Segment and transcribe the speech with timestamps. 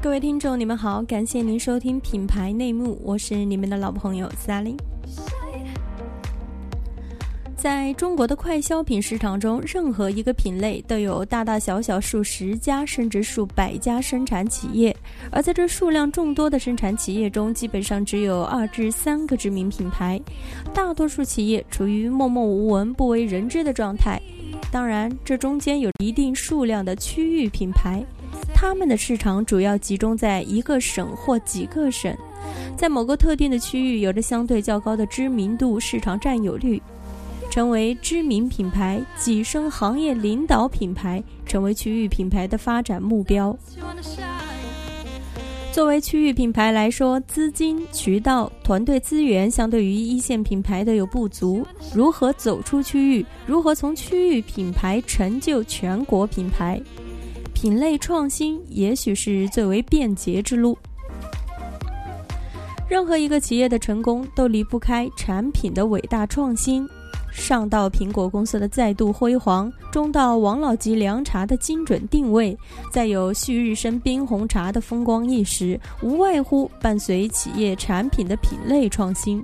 [0.00, 4.76] 各位听众，你们好，感谢您收听《品牌内幕》，我是你们的老朋友斯达林。
[7.56, 14.96] 在中国的快消品市场中，任何一个品类都有大大小小数十家甚至数百家生产企业，
[15.32, 20.20] 而在这数量众多的生产企业中，基本上只有二至三个知名品牌，
[20.72, 24.22] 大多数企业处于默默无闻、不为人知的状态。
[24.70, 28.04] 当然，这中间有一定数量的区域品牌，
[28.54, 32.14] 他们的市场主要集中在一个省或几个省，
[32.76, 36.80] 在某个特定的区域有着相对较高的知名度、市场占有率。
[37.50, 43.56] 成为知名品牌，跻身行业领导品牌，成为区域品牌的发展目标。
[45.78, 51.64] 作为区域品牌来说，资金、渠道、团队资源相对于一线品牌的有不足。
[51.94, 53.24] 如何走出区域？
[53.46, 56.82] 如何从区域品牌成就全国品牌？
[57.54, 60.76] 品类创新也许是最为便捷之路。
[62.88, 66.84] 任何一个企业的成功都离不开产品的伟大创新。
[67.38, 72.56] 上到苹果公司的再度辉煌，中到王老吉凉茶的精准定位，
[72.92, 79.42] 再有旭日升冰红茶的风光一时，无外乎伴随企业产品的品类创新。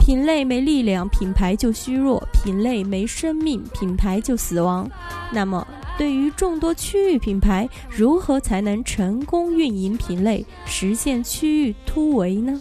[0.00, 4.90] 品类没力量，品牌就虚弱；品类没生命，品牌就死亡。
[5.30, 5.64] 那么，
[5.98, 12.58] 对于众多区域品牌，如何才能成功运营品类，实现区域突围呢？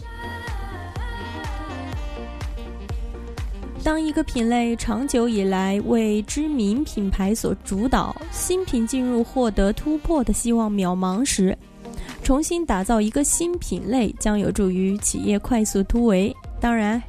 [3.84, 11.58] 当一个品类长久以来为知名品牌所主导，新品进入获得突破的希望渺茫时，
[12.22, 16.36] 重新打造一个新品类将有助于企业快速突围。
[16.60, 17.02] 当然，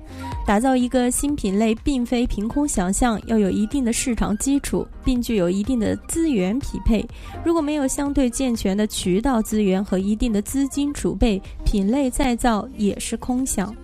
[0.47, 7.05] 打造一个新品类并非凭空想象，要有一定的市场基础，并具有一定的资源匹配。
[7.45, 13.75] 如果没有相对健全的渠道资源和一定的资金储备，品类再造也是空想。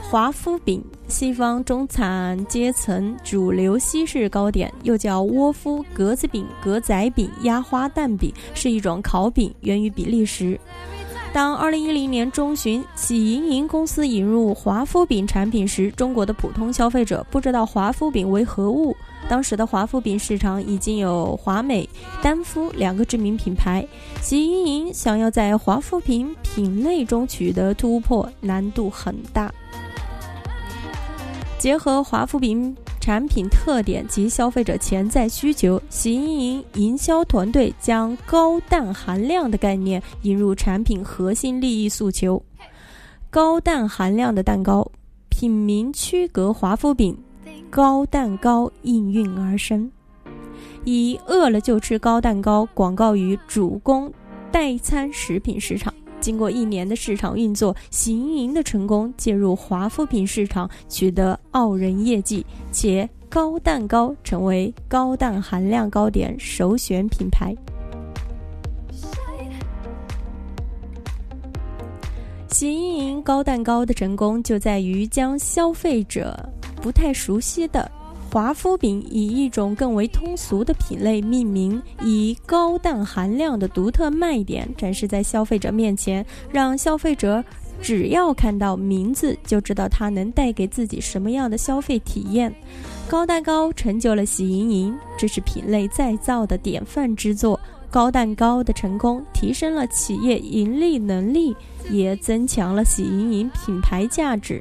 [0.00, 10.58] 华夫饼，西方中产阶层主流西式糕点，又叫窝夫、格子饼、格仔饼、压花蛋饼，是一种烤饼，源于比利时。
[11.32, 18.96] 当2010年中旬，喜盈盈公司引入华夫饼产品时，中国的普通消费者不知道华夫饼为何物。
[19.28, 21.88] 当时的华夫饼市场已经有华美、
[22.22, 23.86] 丹夫两个知名品牌，
[24.20, 29.52] 喜盈盈想要在华夫饼品类中取得突破，难度很大。
[31.64, 42.44] 结合华夫饼产品特点及消费者潜在需求，喜盈盈营销团队将高氮含量的概念引入产品核心利益诉求。
[43.30, 44.86] 高氮含量的蛋糕，
[45.30, 47.16] 品名区隔华夫饼，
[47.70, 49.90] 高蛋糕应运而生，
[50.84, 54.12] 以饿了就吃高蛋糕广告语主攻
[54.52, 55.94] 代餐食品市场。
[56.24, 62.42] 经过一年的市场运作，喜盈盈的成功介入华夫饼市场，取得傲人业绩，
[62.72, 67.54] 且高蛋糕成为高蛋含量糕点首选品牌。
[72.48, 76.34] 喜盈盈高蛋糕的成功就在于将消费者
[76.80, 77.92] 不太熟悉的。
[78.34, 87.44] 华夫饼以一种更为通俗的品类命名，以高蛋含量的独特卖点展示在消费者面前，让消费者
[87.80, 92.52] 只要看到名字就知道它能带给自己什么样的消费体验。
[93.08, 97.60] 高蛋糕成就了喜盈盈，这是品类再造的典范之作。
[97.88, 101.54] 高蛋糕的成功提升了企业盈利能力，
[101.88, 104.60] 也增强了喜盈盈品牌价值。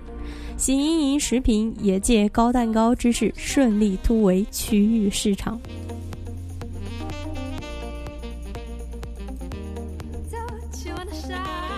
[0.64, 5.60] 喜盈盈食品也借高蛋糕之势顺利突围区域市场。
[11.28, 11.73] 的？